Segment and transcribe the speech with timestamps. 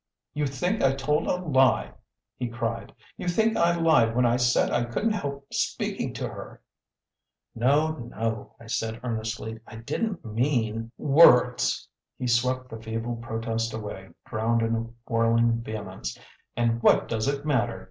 [0.33, 1.91] "You think I told a lie!"
[2.35, 2.91] he cried.
[3.17, 6.59] "You think I lied when I said I couldn't help speaking to her!"
[7.53, 9.59] "No, no," I said earnestly.
[9.67, 11.87] "I didn't mean" "Words!"
[12.17, 16.17] he swept the feeble protest away, drowned in a whirling vehemence.
[16.57, 17.79] "And what does it matter?